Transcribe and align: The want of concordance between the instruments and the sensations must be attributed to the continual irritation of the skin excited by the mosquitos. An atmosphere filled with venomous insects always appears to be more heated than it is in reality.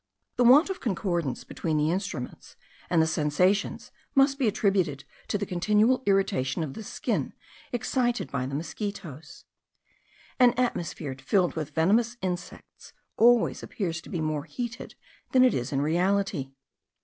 The 0.35 0.43
want 0.43 0.71
of 0.71 0.79
concordance 0.79 1.43
between 1.43 1.77
the 1.77 1.91
instruments 1.91 2.55
and 2.89 2.99
the 2.99 3.05
sensations 3.05 3.91
must 4.15 4.39
be 4.39 4.47
attributed 4.47 5.03
to 5.27 5.37
the 5.37 5.45
continual 5.45 6.01
irritation 6.07 6.63
of 6.63 6.73
the 6.73 6.81
skin 6.81 7.33
excited 7.71 8.31
by 8.31 8.47
the 8.47 8.55
mosquitos. 8.55 9.45
An 10.39 10.53
atmosphere 10.57 11.15
filled 11.21 11.53
with 11.53 11.75
venomous 11.75 12.17
insects 12.19 12.93
always 13.15 13.61
appears 13.61 14.01
to 14.01 14.09
be 14.09 14.21
more 14.21 14.45
heated 14.45 14.95
than 15.33 15.43
it 15.43 15.53
is 15.53 15.71
in 15.71 15.81
reality. 15.81 16.49